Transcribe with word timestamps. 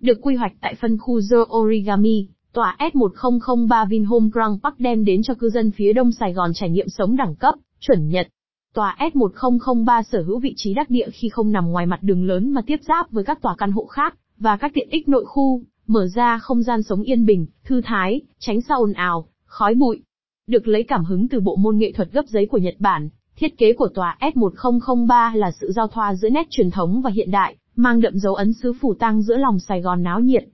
Được 0.00 0.18
quy 0.22 0.36
hoạch 0.36 0.52
tại 0.60 0.74
phân 0.74 0.98
khu 0.98 1.20
The 1.30 1.36
Origami, 1.56 2.26
tòa 2.52 2.76
S1003 2.78 3.88
Vinhome 3.88 4.28
Grand 4.32 4.60
Park 4.62 4.74
đem 4.78 5.04
đến 5.04 5.22
cho 5.22 5.34
cư 5.34 5.50
dân 5.50 5.70
phía 5.70 5.92
đông 5.92 6.12
Sài 6.12 6.32
Gòn 6.32 6.50
trải 6.54 6.70
nghiệm 6.70 6.88
sống 6.88 7.16
đẳng 7.16 7.34
cấp, 7.34 7.54
chuẩn 7.80 8.08
Nhật. 8.08 8.28
Tòa 8.74 8.96
S1003 8.98 10.02
sở 10.02 10.22
hữu 10.22 10.38
vị 10.38 10.54
trí 10.56 10.74
đắc 10.74 10.90
địa 10.90 11.08
khi 11.12 11.28
không 11.28 11.52
nằm 11.52 11.70
ngoài 11.70 11.86
mặt 11.86 12.02
đường 12.02 12.24
lớn 12.24 12.50
mà 12.50 12.62
tiếp 12.66 12.76
giáp 12.88 13.10
với 13.10 13.24
các 13.24 13.42
tòa 13.42 13.54
căn 13.58 13.72
hộ 13.72 13.86
khác, 13.86 14.18
và 14.38 14.56
các 14.56 14.70
tiện 14.74 14.88
ích 14.90 15.08
nội 15.08 15.24
khu, 15.26 15.62
mở 15.86 16.06
ra 16.06 16.38
không 16.38 16.62
gian 16.62 16.82
sống 16.82 17.02
yên 17.02 17.26
bình, 17.26 17.46
thư 17.64 17.80
thái, 17.84 18.20
tránh 18.38 18.60
xa 18.60 18.74
ồn 18.74 18.92
ào, 18.92 19.26
khói 19.44 19.74
bụi. 19.74 20.02
Được 20.46 20.68
lấy 20.68 20.82
cảm 20.82 21.04
hứng 21.04 21.28
từ 21.28 21.40
bộ 21.40 21.56
môn 21.56 21.78
nghệ 21.78 21.92
thuật 21.92 22.12
gấp 22.12 22.26
giấy 22.26 22.46
của 22.46 22.58
Nhật 22.58 22.74
Bản, 22.78 23.08
thiết 23.36 23.58
kế 23.58 23.72
của 23.72 23.88
tòa 23.94 24.16
S1003 24.20 25.36
là 25.36 25.50
sự 25.60 25.72
giao 25.72 25.88
thoa 25.88 26.14
giữa 26.14 26.30
nét 26.30 26.46
truyền 26.50 26.70
thống 26.70 27.02
và 27.02 27.10
hiện 27.10 27.30
đại, 27.30 27.56
mang 27.80 28.00
đậm 28.00 28.18
dấu 28.18 28.34
ấn 28.34 28.52
xứ 28.52 28.72
phủ 28.80 28.94
tang 28.94 29.22
giữa 29.22 29.36
lòng 29.36 29.58
Sài 29.58 29.80
Gòn 29.80 30.02
náo 30.02 30.20
nhiệt. 30.20 30.44